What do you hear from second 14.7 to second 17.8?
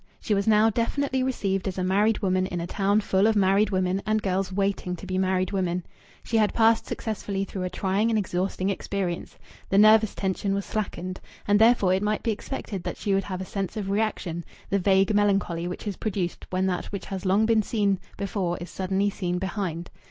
the vague melancholy which is produced when that which has long been